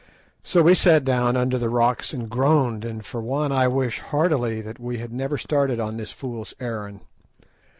So 0.41 0.63
we 0.63 0.73
sat 0.73 1.03
down 1.05 1.37
under 1.37 1.59
the 1.59 1.69
rocks 1.69 2.11
and 2.11 2.27
groaned, 2.27 2.83
and 2.83 3.05
for 3.05 3.21
one 3.21 3.51
I 3.51 3.67
wished 3.67 3.99
heartily 3.99 4.59
that 4.59 4.79
we 4.79 4.97
had 4.97 5.13
never 5.13 5.37
started 5.37 5.79
on 5.79 5.97
this 5.97 6.11
fool's 6.11 6.55
errand. 6.59 7.01